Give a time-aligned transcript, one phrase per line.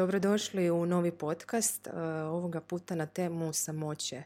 [0.00, 4.22] Dobrodošli u novi podcast, e, ovoga puta na temu samoće,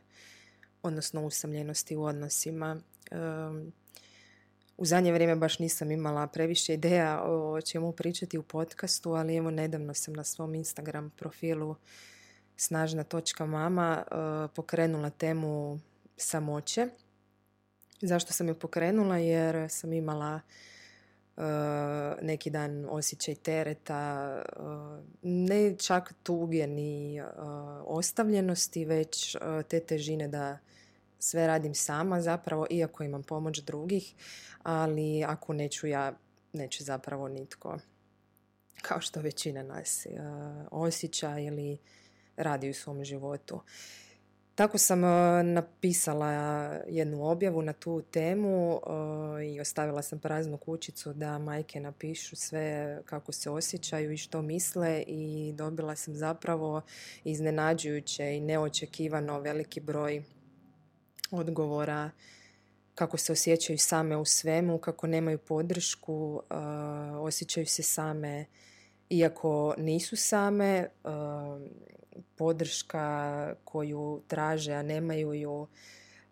[0.82, 2.76] odnosno usamljenosti u odnosima.
[3.10, 3.16] E,
[4.76, 9.50] u zadnje vrijeme baš nisam imala previše ideja o čemu pričati u podcastu, ali evo
[9.50, 11.76] nedavno sam na svom Instagram profilu
[12.56, 14.14] snažna točka mama e,
[14.54, 15.80] pokrenula temu
[16.16, 16.88] samoće.
[18.00, 19.16] Zašto sam je pokrenula?
[19.16, 20.40] Jer sam imala
[22.22, 27.24] neki dan osjećaj tereta, eh, ne čak tuge ni eh,
[27.84, 29.36] ostavljenosti, već
[29.68, 30.58] te težine da
[31.18, 34.14] sve radim sama zapravo, iako imam pomoć drugih,
[34.62, 36.12] ali ako neću ja,
[36.52, 37.78] neće zapravo nitko,
[38.82, 40.06] kao što većina nas
[40.70, 41.78] osjeća ili
[42.36, 43.60] radi u svom životu.
[44.54, 46.30] Tako sam e, napisala
[46.88, 48.80] jednu objavu na tu temu
[49.40, 54.42] e, i ostavila sam praznu kućicu da majke napišu sve kako se osjećaju i što
[54.42, 56.82] misle i dobila sam zapravo
[57.24, 60.22] iznenađujuće i neočekivano veliki broj
[61.30, 62.10] odgovora
[62.94, 66.54] kako se osjećaju same u svemu, kako nemaju podršku, e,
[67.16, 68.44] osjećaju se same
[69.10, 70.88] iako nisu same,
[72.36, 75.66] podrška koju traže, a nemaju ju,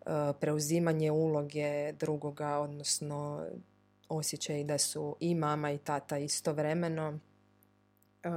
[0.05, 3.45] e, preuzimanje uloge drugoga, odnosno
[4.09, 7.19] osjećaj da su i mama i tata istovremeno.
[8.23, 8.29] E,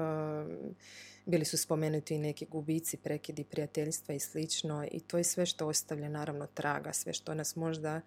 [1.27, 5.67] bili su spomenuti i neki gubici, prekidi prijateljstva i slično i to je sve što
[5.67, 8.01] ostavlja naravno traga, sve što nas možda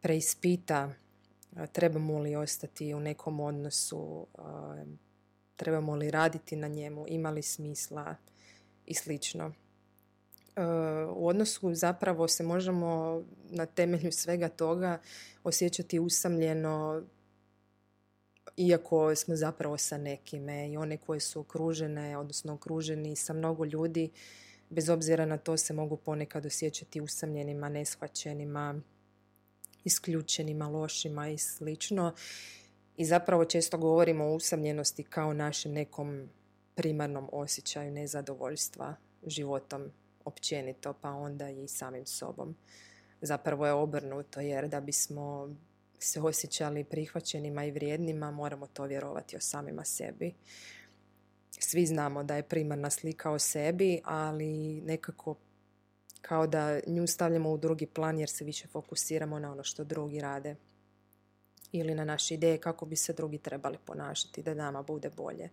[0.00, 0.94] preispita
[1.72, 4.26] trebamo li ostati u nekom odnosu,
[5.58, 8.16] trebamo li raditi na njemu, ima li smisla
[8.86, 9.52] i slično.
[10.56, 10.62] E,
[11.14, 15.00] u odnosu zapravo se možemo na temelju svega toga
[15.44, 17.02] osjećati usamljeno
[18.56, 24.10] iako smo zapravo sa nekime i one koje su okružene, odnosno okruženi sa mnogo ljudi,
[24.70, 28.80] bez obzira na to se mogu ponekad osjećati usamljenima, neshvaćenima,
[29.84, 32.14] isključenima, lošima i slično.
[32.98, 36.28] I zapravo često govorimo o usamljenosti kao našem nekom
[36.74, 38.94] primarnom osjećaju nezadovoljstva
[39.26, 39.90] životom
[40.24, 42.56] općenito, pa onda i samim sobom.
[43.20, 45.54] Zapravo je obrnuto jer da bismo
[45.98, 50.34] se osjećali prihvaćenima i vrijednima moramo to vjerovati o samima sebi.
[51.50, 55.34] Svi znamo da je primarna slika o sebi, ali nekako
[56.20, 60.20] kao da nju stavljamo u drugi plan jer se više fokusiramo na ono što drugi
[60.20, 60.56] rade
[61.72, 65.48] ili na naše ideje kako bi se drugi trebali ponašati, da nama bude bolje.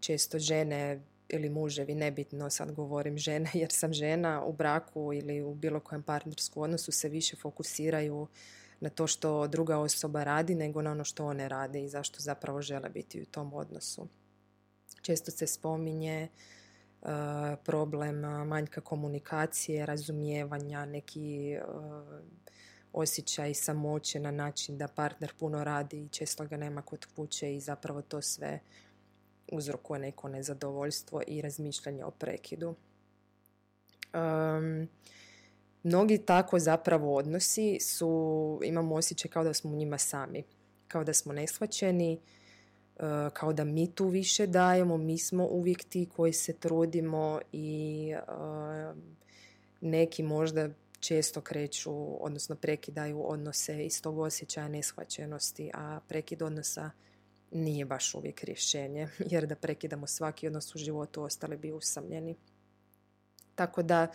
[0.00, 5.54] Često žene ili muževi, nebitno sad govorim žene jer sam žena u braku ili u
[5.54, 8.26] bilo kojem partnerskom odnosu se više fokusiraju
[8.80, 12.62] na to što druga osoba radi nego na ono što one rade i zašto zapravo
[12.62, 14.08] žele biti u tom odnosu.
[15.02, 16.28] Često se spominje
[17.64, 21.56] problem manjka komunikacije, razumijevanja, neki
[22.92, 27.60] osjećaj samoće na način da partner puno radi i često ga nema kod kuće i
[27.60, 28.60] zapravo to sve
[29.52, 32.74] uzrokuje neko nezadovoljstvo i razmišljanje o prekidu.
[34.14, 34.88] Um,
[35.82, 40.44] mnogi tako zapravo odnosi su, imamo osjećaj kao da smo u njima sami,
[40.88, 42.20] kao da smo neshvaćeni,
[42.96, 43.02] uh,
[43.32, 48.14] kao da mi tu više dajemo, mi smo uvijek ti koji se trudimo i
[49.80, 50.68] neki možda
[51.00, 56.90] često kreću, odnosno prekidaju odnose iz tog osjećaja neshvaćenosti, a prekid odnosa
[57.50, 62.36] nije baš uvijek rješenje, jer da prekidamo svaki odnos u životu ostali bi usamljeni.
[63.54, 64.06] Tako da,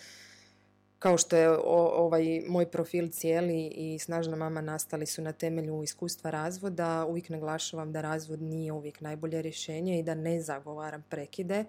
[1.00, 6.31] kao što je ovaj moj profil cijeli i snažna mama nastali su na temelju iskustva
[6.31, 11.66] razvoda, uvijek naglašavam da razvod nije uvijek najbolje rješenje i da ne zagovaram prekide.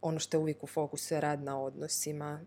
[0.00, 2.40] Ono što je uvijek u fokusu je rad na odnosima.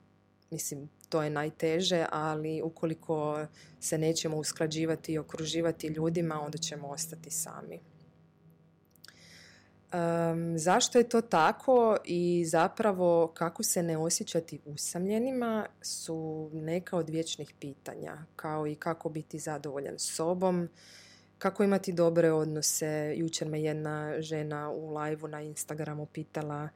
[0.52, 3.46] Mislim, to je najteže, ali ukoliko
[3.80, 7.80] se nećemo usklađivati i okruživati ljudima, onda ćemo ostati sami.
[9.94, 17.10] Um, zašto je to tako i zapravo kako se ne osjećati usamljenima su neka od
[17.10, 20.70] vječnih pitanja, kao i kako biti zadovoljan sobom,
[21.38, 23.14] kako imati dobre odnose.
[23.18, 26.70] Jučer me jedna žena u live na Instagramu pitala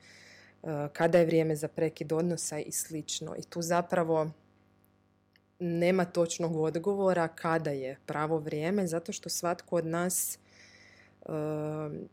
[0.94, 3.36] kada je vrijeme za prekid odnosa i slično.
[3.38, 4.31] I tu zapravo
[5.60, 10.38] nema točnog odgovora kada je pravo vrijeme, zato što svatko od nas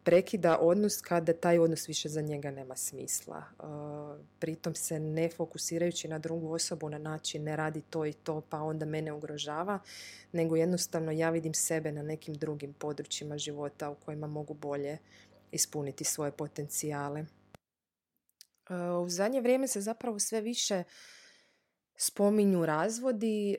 [0.05, 3.43] prekida odnos kada taj odnos više za njega nema smisla.
[4.39, 8.61] Pritom se ne fokusirajući na drugu osobu na način ne radi to i to pa
[8.61, 9.79] onda mene ugrožava,
[10.33, 14.99] nego jednostavno ja vidim sebe na nekim drugim područjima života u kojima mogu bolje
[15.53, 17.25] ispuniti svoje potencijale.
[19.05, 20.83] U zadnje vrijeme se zapravo sve više
[21.97, 23.57] spominju razvodi,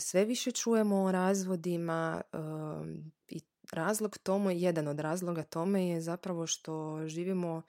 [0.00, 2.22] sve više čujemo o razvodima
[3.28, 3.40] i
[3.72, 7.62] razlog tome, jedan od razloga tome je zapravo što živimo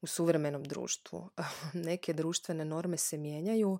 [0.00, 1.30] u suvremenom društvu.
[1.88, 3.78] Neke društvene norme se mijenjaju,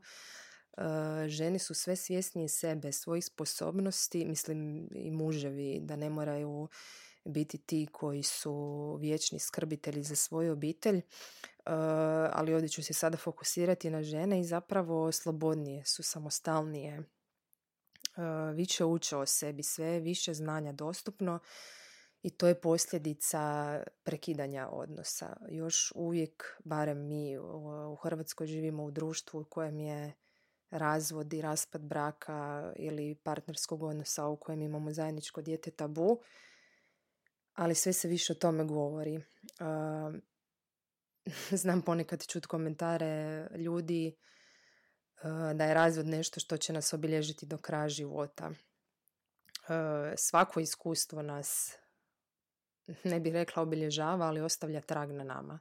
[1.26, 6.68] žene su sve svjesnije sebe, svojih sposobnosti, mislim i muževi, da ne moraju
[7.30, 11.02] biti ti koji su vječni skrbitelji za svoju obitelj,
[12.32, 17.02] ali ovdje ću se sada fokusirati na žene i zapravo slobodnije su, samostalnije,
[18.54, 21.38] više uče o sebi, sve više znanja dostupno
[22.22, 25.36] i to je posljedica prekidanja odnosa.
[25.48, 27.38] Još uvijek, barem mi
[27.88, 30.12] u Hrvatskoj živimo u društvu u kojem je
[30.70, 36.20] razvod i raspad braka ili partnerskog odnosa u kojem imamo zajedničko dijete tabu,
[37.60, 39.20] ali sve se više o tome govori.
[41.62, 44.16] Znam ponekad čut komentare ljudi
[45.22, 48.50] Eh, da je razvod nešto što će nas obilježiti do kraja života.
[49.68, 51.76] Eh, svako iskustvo nas,
[53.04, 55.58] ne bih rekla obilježava, ali ostavlja trag na nama.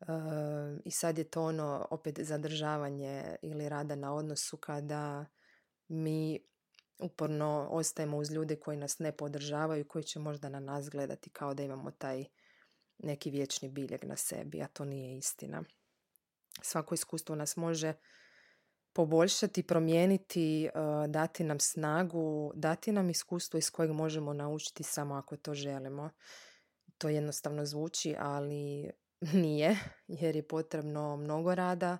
[0.00, 5.26] Eh, I sad je to ono opet zadržavanje ili rada na odnosu kada
[5.88, 6.40] mi
[7.02, 11.54] uporno ostajemo uz ljude koji nas ne podržavaju, koji će možda na nas gledati kao
[11.54, 12.24] da imamo taj
[12.98, 15.62] neki vječni biljeg na sebi, a to nije istina.
[16.62, 17.94] Svako iskustvo nas može
[18.92, 20.70] poboljšati, promijeniti, eh,
[21.08, 26.10] dati nam snagu, dati nam iskustvo iz kojeg možemo naučiti samo ako to želimo.
[26.98, 28.90] To jednostavno zvuči, ali
[29.42, 31.98] nije, jer je potrebno mnogo rada,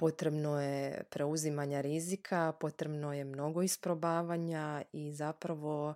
[0.00, 5.94] potrebno je preuzimanja rizika, potrebno je mnogo isprobavanja i zapravo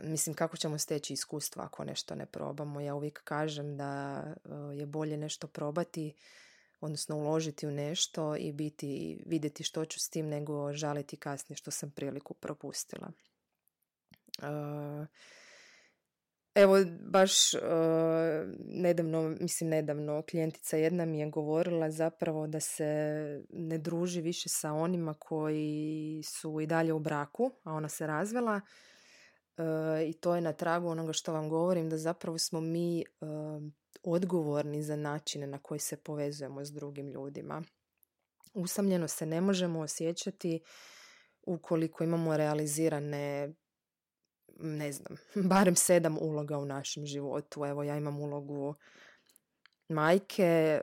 [0.00, 2.80] mislim kako ćemo steći iskustva ako nešto ne probamo.
[2.80, 6.14] Ja uvijek kažem da eh, je bolje nešto probati
[6.80, 11.70] odnosno uložiti u nešto i biti, vidjeti što ću s tim nego žaliti kasnije što
[11.70, 13.12] sam priliku propustila.
[14.38, 15.06] Uh,
[16.58, 17.60] evo, baš uh,
[18.58, 22.84] nedavno, mislim nedavno, klijentica jedna mi je govorila zapravo da se
[23.50, 28.60] ne druži više sa onima koji su i dalje u braku, a ona se razvela.
[29.56, 33.04] Uh, I to je na tragu onoga što vam govorim, da zapravo smo mi
[34.02, 37.62] odgovorni za načine na koji se povezujemo s drugim ljudima.
[38.54, 40.60] Usamljeno se ne možemo osjećati
[41.42, 43.54] ukoliko imamo realizirane
[44.58, 45.16] ne znam,
[45.50, 47.64] barem sedam uloga u našem životu.
[47.64, 48.74] Evo, ja imam ulogu
[49.88, 50.80] majke, e,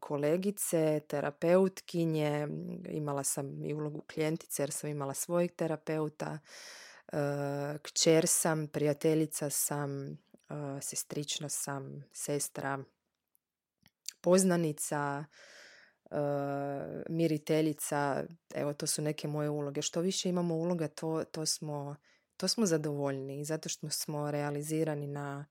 [0.00, 2.48] kolegice, terapeutkinje,
[2.88, 6.38] imala sam i ulogu klijentice jer sam imala svojeg terapeuta,
[7.12, 7.18] e,
[7.82, 10.18] kćer sam, prijateljica sam,
[10.80, 12.78] sestrična sam, sestra,
[14.20, 15.24] poznanica,
[17.08, 18.24] miriteljica,
[18.54, 19.82] evo to su neke moje uloge.
[19.82, 21.96] Što više imamo uloga, to, to, smo,
[22.38, 25.46] to smo zadovoljni zato što smo realizirani na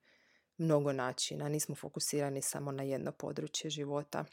[0.58, 4.26] mnogo načina, nismo fokusirani samo na jedno područje života.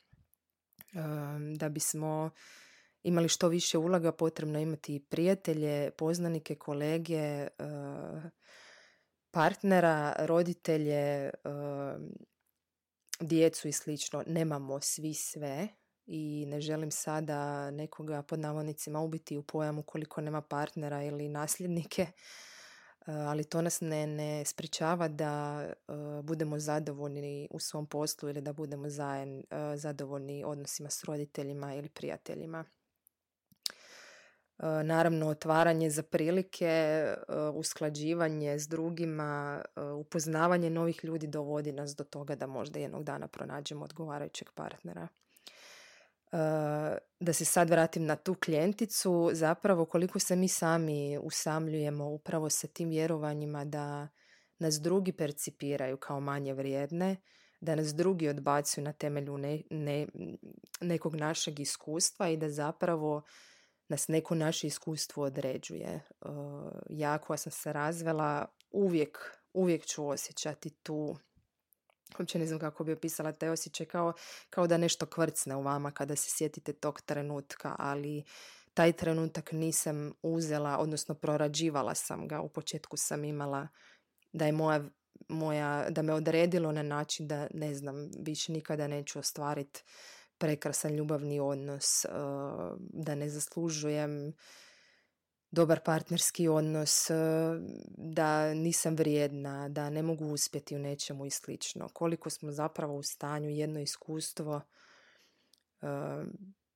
[1.56, 2.30] Da bismo
[3.02, 7.48] imali što više uloga, potrebno imati prijatelje, poznanike, kolege,
[9.30, 11.30] partnera, roditelje,
[13.20, 14.24] djecu i slično.
[14.26, 15.68] Nemamo svi sve
[16.06, 22.06] i ne želim sada nekoga pod navodnicima ubiti u pojam ukoliko nema partnera ili nasljednike,
[23.06, 25.64] ali to nas ne, ne spričava da
[26.22, 28.86] budemo zadovoljni u svom poslu ili da budemo
[29.76, 32.64] zadovoljni odnosima s roditeljima ili prijateljima.
[34.84, 37.04] Naravno otvaranje za prilike,
[37.54, 39.62] usklađivanje s drugima,
[40.00, 45.08] upoznavanje novih ljudi dovodi nas do toga da možda jednog dana pronađemo odgovarajućeg partnera.
[47.20, 52.66] Da se sad vratim na tu klijenticu, zapravo koliko se mi sami usamljujemo upravo sa
[52.66, 54.08] tim vjerovanjima da
[54.58, 57.16] nas drugi percipiraju kao manje vrijedne,
[57.60, 59.38] da nas drugi odbacuju na temelju
[59.70, 60.06] ne,
[60.80, 63.22] nekog našeg iskustva i da zapravo
[63.88, 66.00] nas neko naše iskustvo određuje.
[66.90, 69.18] Ja koja sam se razvela uvijek,
[69.52, 71.16] uvijek ću osjećati tu
[72.18, 74.12] uopće ne znam kako bi opisala taj osjećaj, kao,
[74.50, 78.24] kao da nešto kvrcne u vama kada se sjetite tog trenutka, ali
[78.74, 82.40] taj trenutak nisam uzela, odnosno prorađivala sam ga.
[82.40, 83.68] U početku sam imala
[84.32, 84.84] da je moja,
[85.28, 89.82] moja da me odredilo na način da ne znam, više nikada neću ostvariti
[90.38, 92.08] prekrasan ljubavni odnos, eh,
[92.78, 94.32] da ne zaslužujem
[95.54, 97.14] dobar partnerski odnos, eh,
[97.88, 101.88] da nisam vrijedna, da ne mogu uspjeti u nečemu i slično.
[101.88, 104.60] Koliko smo zapravo u stanju jedno iskustvo
[105.82, 106.24] eh,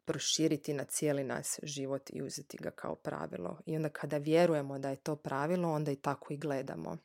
[0.05, 3.61] proširiti na cijeli nas život i uzeti ga kao pravilo.
[3.67, 6.97] I onda kada vjerujemo da je to pravilo, onda i tako i gledamo.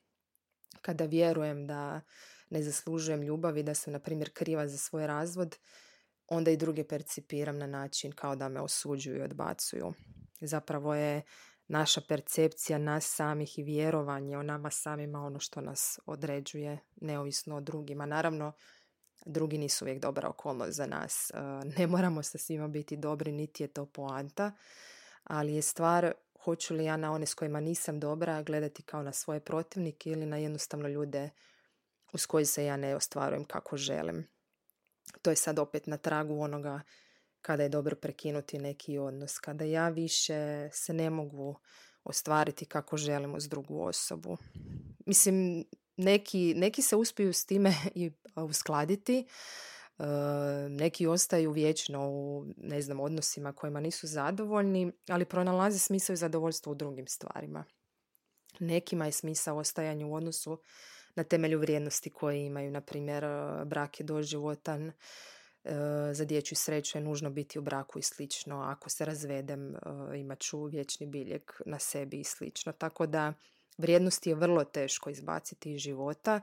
[0.82, 2.02] Kada vjerujem da
[2.50, 5.58] ne zaslužujem ljubav i da sam, na primjer, kriva za svoj razvod,
[6.28, 9.94] onda i druge percipiram na način kao da me osuđuju i odbacuju.
[10.42, 11.22] Zapravo je
[11.74, 17.62] naša percepcija nas samih i vjerovanje o nama samima ono što nas određuje neovisno o
[17.62, 18.06] drugima.
[18.06, 18.52] Naravno,
[19.26, 21.32] drugi nisu uvijek dobra okolnost za nas.
[21.32, 21.38] E,
[21.78, 24.52] ne moramo sa svima biti dobri, niti je to poanta,
[25.24, 26.14] ali je stvar
[26.44, 30.26] hoću li ja na one s kojima nisam dobra gledati kao na svoje protivnike ili
[30.26, 31.30] na jednostavno ljude
[32.14, 34.28] uz koji se ja ne ostvarujem kako želim.
[35.22, 36.82] To je sad opet na tragu onoga
[37.44, 41.60] kada je dobro prekinuti neki odnos, kada ja više se ne mogu
[42.04, 44.38] ostvariti kako želim uz drugu osobu.
[45.06, 45.66] Mislim,
[45.98, 49.28] neki, neki se uspiju s time i uskladiti,
[50.00, 50.04] e,
[50.70, 56.72] neki ostaju vječno u ne znam, odnosima kojima nisu zadovoljni, ali pronalaze smisao i zadovoljstvo
[56.72, 57.66] u drugim stvarima.
[58.60, 60.62] Nekima je smisao ostajanja u odnosu
[61.16, 62.72] na temelju vrijednosti koje imaju.
[62.72, 64.92] Na primjer, e, brak je doživotan,
[66.12, 68.62] za dječju sreću je nužno biti u braku i slično.
[68.62, 69.76] Ako se razvedem,
[70.16, 72.72] imat ću vječni biljeg na sebi i slično.
[72.72, 73.34] Tako da
[73.78, 76.42] Vrijednosti je vrlo teško izbaciti iz života,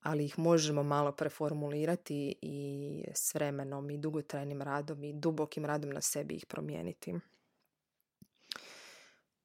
[0.00, 6.00] ali ih možemo malo preformulirati i s vremenom i dugotrajnim radom i dubokim radom na
[6.00, 7.14] sebi ih promijeniti.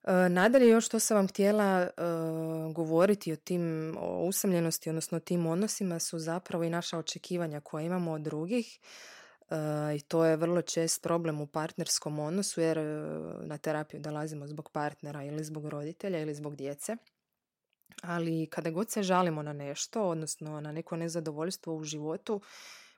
[0.04, 1.90] E, nadalje još što sam vam htjela e,
[2.74, 7.86] govoriti o tim o usamljenosti, odnosno o tim odnosima su zapravo i naša očekivanja koja
[7.86, 8.80] imamo od drugih
[9.98, 12.84] i to je vrlo čest problem u partnerskom odnosu jer e,
[13.42, 16.96] na terapiju dolazimo zbog partnera ili zbog roditelja ili zbog djece.
[18.02, 22.42] Ali kada god se žalimo na nešto, odnosno na neko nezadovoljstvo u životu,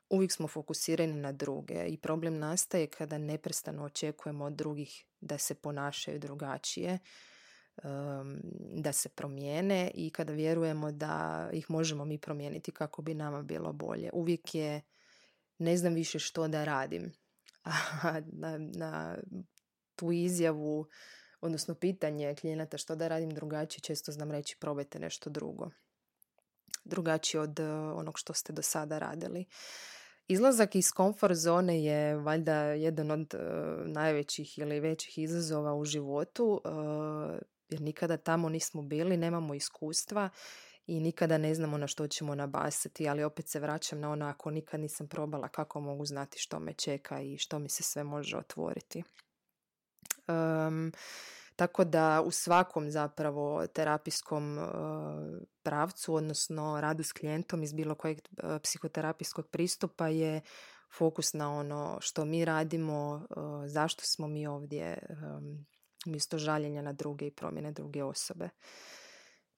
[0.09, 5.55] uvijek smo fokusirani na druge i problem nastaje kada neprestano očekujemo od drugih da se
[5.55, 6.99] ponašaju drugačije,
[8.73, 13.73] da se promijene i kada vjerujemo da ih možemo mi promijeniti kako bi nama bilo
[13.73, 14.09] bolje.
[14.13, 14.81] Uvijek je
[15.57, 17.11] ne znam više što da radim.
[18.41, 19.17] na, na
[19.95, 20.87] tu izjavu,
[21.41, 25.69] odnosno pitanje klijenata što da radim drugačije, često znam reći probajte nešto drugo.
[26.85, 29.45] Drugačije od eh, onog što ste do sada radili.
[30.27, 36.61] Izlazak iz komfort zone je valjda jedan od uh, najvećih ili većih izazova u životu,
[36.63, 36.71] uh,
[37.69, 40.29] jer nikada tamo nismo bili, nemamo iskustva
[40.87, 44.51] i nikada ne znamo na što ćemo nabasati, ali opet se vraćam na ono ako
[44.51, 48.37] nikad nisam probala kako mogu znati što me čeka i što mi se sve može
[48.37, 49.03] otvoriti.
[50.27, 50.91] Um,
[51.55, 54.65] tako da u svakom zapravo terapijskom uh,
[55.63, 60.41] pravcu, odnosno radu s klijentom iz bilo kojeg uh, psihoterapijskog pristupa je
[60.97, 65.65] fokus na ono što mi radimo, uh, zašto smo mi ovdje, um,
[66.07, 68.49] umjesto žaljenja na druge i promjene druge osobe.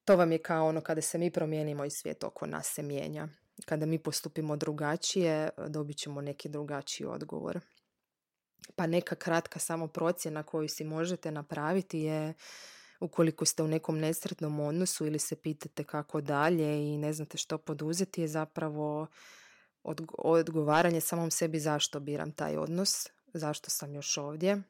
[0.05, 3.27] To vam je kao ono kada se mi promijenimo i svijet oko nas se mijenja.
[3.65, 7.59] Kada mi postupimo drugačije, dobit ćemo neki drugačiji odgovor.
[8.75, 12.33] Pa neka kratka samo procjena koju si možete napraviti je
[12.99, 17.57] ukoliko ste u nekom nesretnom odnosu ili se pitate kako dalje i ne znate što
[17.57, 19.07] poduzeti je zapravo
[20.17, 24.61] odgovaranje samom sebi zašto biram taj odnos, zašto sam još ovdje,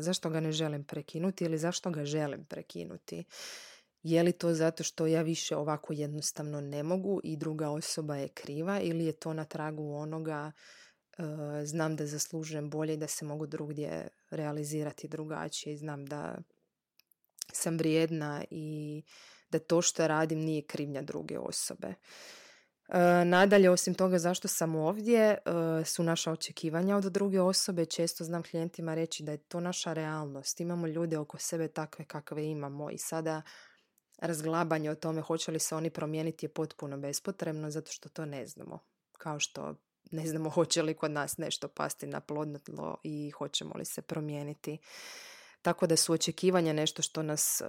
[0.00, 3.24] zašto ga ne želim prekinuti ili zašto ga želim prekinuti.
[4.02, 8.28] Je li to zato što ja više ovako jednostavno ne mogu i druga osoba je
[8.28, 10.52] kriva ili je to na tragu onoga e,
[11.64, 16.38] znam da zaslužujem bolje i da se mogu drugdje realizirati drugačije i znam da
[17.52, 19.02] sam vrijedna i
[19.50, 21.94] da to što radim nije krivnja druge osobe.
[23.24, 25.38] Nadalje, osim toga zašto sam ovdje,
[25.84, 27.84] su naša očekivanja od druge osobe.
[27.84, 30.60] Često znam klijentima reći da je to naša realnost.
[30.60, 33.42] Imamo ljude oko sebe takve kakve imamo i sada
[34.18, 38.46] razglabanje o tome hoće li se oni promijeniti je potpuno bespotrebno zato što to ne
[38.46, 38.78] znamo.
[39.18, 39.74] Kao što
[40.10, 44.02] ne znamo hoće li kod nas nešto pasti na plodno tlo i hoćemo li se
[44.02, 44.78] promijeniti.
[45.62, 47.68] Tako da su očekivanja nešto što nas uh,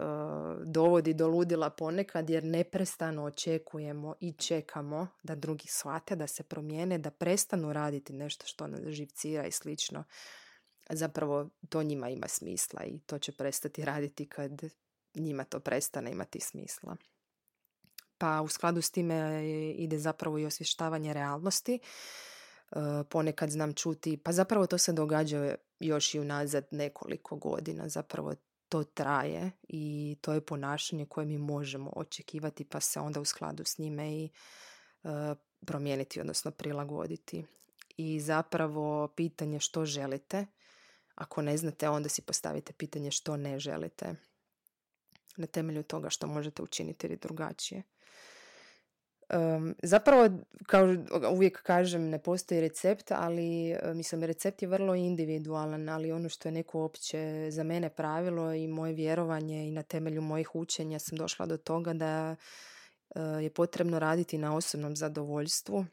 [0.66, 6.98] dovodi do ludila ponekad jer neprestano očekujemo i čekamo da drugi shvate, da se promijene,
[6.98, 10.04] da prestanu raditi nešto što nas živcira i slično.
[10.90, 14.62] Zapravo to njima ima smisla i to će prestati raditi kad
[15.16, 16.96] njima to prestane imati smisla.
[18.20, 19.44] Pa u skladu s time
[19.76, 21.80] ide zapravo i osvještavanje realnosti.
[22.72, 22.76] E,
[23.10, 27.90] ponekad znam čuti, pa zapravo to se događa još i unazad nekoliko godina.
[27.90, 28.34] Zapravo
[28.70, 33.64] to traje i to je ponašanje koje mi možemo očekivati pa se onda u skladu
[33.64, 34.30] s njime i e,
[35.66, 37.46] promijeniti, odnosno prilagoditi.
[37.98, 40.46] I zapravo pitanje što želite,
[41.16, 44.16] ako ne znate onda si postavite pitanje što ne želite
[45.38, 47.84] na temelju toga što možete učiniti ili drugačije.
[49.34, 50.30] Um, zapravo,
[50.66, 50.96] kao
[51.32, 56.48] uvijek kažem, ne postoji recept, ali e, mislim, recept je vrlo individualan, ali ono što
[56.48, 61.18] je neko opće za mene pravilo i moje vjerovanje i na temelju mojih učenja sam
[61.18, 62.36] došla do toga da
[63.16, 65.86] e, je potrebno raditi na osobnom zadovoljstvu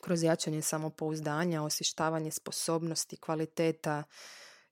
[0.00, 4.02] kroz jačanje samopouzdanja, osvještavanje sposobnosti, kvaliteta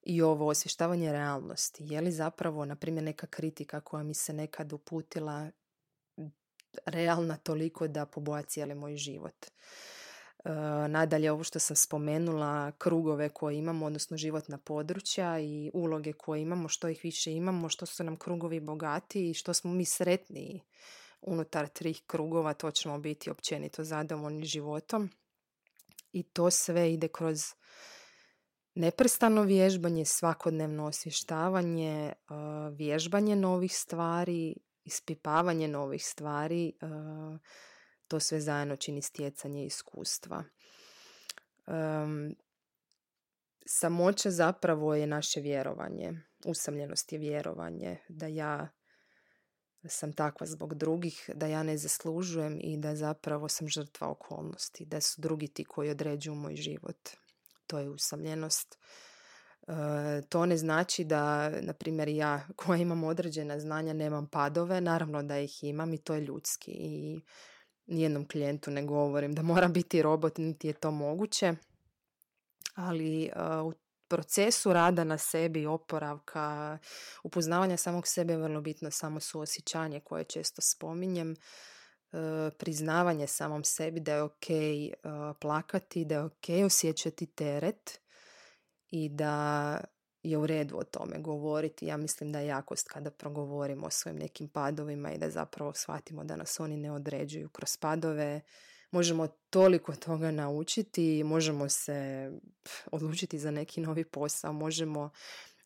[0.03, 1.85] i ovo osvještavanje realnosti.
[1.87, 5.51] Je li zapravo, na primjer, neka kritika koja mi se nekad uputila
[6.87, 9.47] realna toliko da poboja cijeli moj život.
[9.47, 10.51] E,
[10.89, 16.69] nadalje, ovo što sam spomenula, krugove koje imamo, odnosno životna područja i uloge koje imamo,
[16.69, 20.61] što ih više imamo, što su nam krugovi bogati i što smo mi sretniji
[21.23, 25.11] unutar trih krugova, to ćemo biti općenito zadovoljni životom.
[26.13, 27.41] I to sve ide kroz
[28.75, 32.15] neprestano vježbanje, svakodnevno osvještavanje, e,
[32.73, 34.55] vježbanje novih stvari,
[34.91, 36.73] ispipavanje novih stvari,
[38.09, 40.45] to sve zajedno čini stjecanje iskustva.
[43.67, 46.13] Samoća zapravo je naše vjerovanje.
[46.45, 48.69] Usamljenost je vjerovanje da ja
[49.89, 55.01] sam takva zbog drugih, da ja ne zaslužujem i da zapravo sam žrtva okolnosti, da
[55.01, 57.09] su drugi ti koji određuju moj život.
[57.67, 58.79] To je usamljenost.
[59.71, 65.23] E, to ne znači da, na primjer, ja koja imam određena znanja nemam padove, naravno
[65.23, 67.21] da ih imam i to je ljudski i
[67.87, 71.55] nijednom klijentu ne govorim da mora biti robot, niti je to moguće,
[72.75, 73.31] ali e,
[73.65, 73.73] u
[74.09, 76.79] procesu rada na sebi, oporavka,
[77.25, 81.37] upoznavanja samog sebe je vrlo bitno samo suosjećanje koje često spominjem, e,
[82.59, 84.47] priznavanje samom sebi da je ok
[85.41, 88.01] plakati, da je ok osjećati teret,
[88.91, 89.81] i da
[90.23, 91.87] je u redu o tome govoriti.
[91.87, 96.25] Ja mislim da je jakost kada progovorimo o svojim nekim padovima i da zapravo shvatimo
[96.25, 98.41] da nas oni ne određuju kroz padove.
[98.91, 102.31] Možemo toliko toga naučiti, možemo se
[102.93, 105.11] odlučiti za neki novi posao, možemo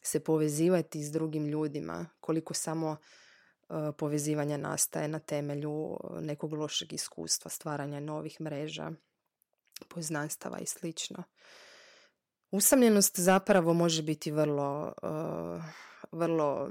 [0.02, 7.50] se povezivati s drugim ljudima, koliko samo e, povezivanja nastaje na temelju nekog lošeg iskustva,
[7.50, 8.90] stvaranja novih mreža,
[9.88, 11.22] poznanstava i slično.
[12.50, 15.64] Usamljenost zapravo može biti vrlo, uh,
[16.12, 16.70] vrlo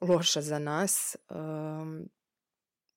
[0.00, 1.16] loša za nas.
[1.30, 2.08] Um,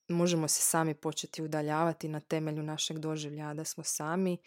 [0.07, 4.37] možemo se sami početi udaljavati na temelju našeg doživljaja da smo sami,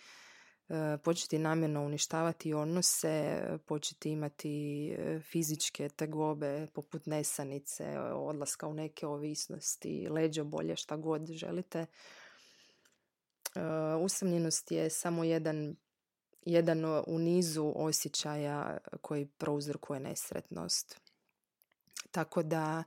[0.69, 9.07] uh, početi namjerno uništavati odnose, početi imati uh, fizičke tegobe poput nesanice, odlaska u neke
[9.07, 11.87] ovisnosti, leđo bolje, šta god želite.
[14.01, 15.77] Usamljenost je samo jedan
[16.47, 21.01] jedan u nizu osjećaja koji prouzrokuje nesretnost.
[22.11, 22.85] Tako da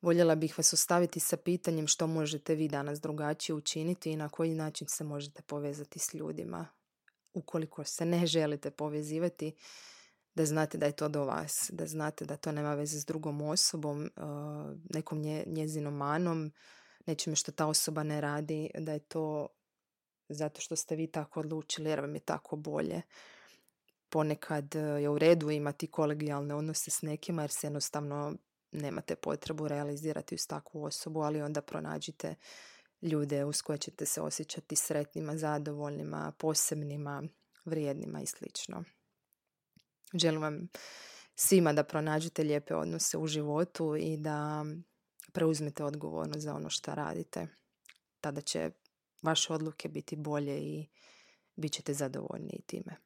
[0.00, 4.54] voljela bih vas ostaviti sa pitanjem što možete vi danas drugačije učiniti i na koji
[4.54, 6.66] način se možete povezati s ljudima.
[7.34, 9.54] Ukoliko se ne želite povezivati,
[10.34, 13.42] da znate da je to do vas, da znate da to nema veze s drugom
[13.42, 14.22] osobom, uh,
[14.94, 16.52] nekom njezinom manom,
[17.06, 19.48] nečime što ta osoba ne radi, da je to
[20.34, 23.02] zato što ste vi tako odlučili jer vam je tako bolje.
[24.08, 28.34] Ponekad e, je u redu imati kolegijalne odnose s nekima jer se jednostavno
[28.72, 32.34] nemate potrebu realizirati uz takvu osobu, ali onda pronađite
[33.02, 37.22] ljude uz koje ćete se osjećati sretnima, zadovoljnima, posebnima,
[37.64, 38.44] vrijednima i sl.
[40.14, 40.68] Želim vam
[41.34, 44.64] svima da pronađete lijepe odnose u životu i da
[45.32, 47.46] preuzmete odgovornost za ono što radite.
[48.20, 48.70] Tada će
[49.22, 50.86] vaše odluke biti bolje i
[51.56, 52.96] bit ćete zadovoljniji time.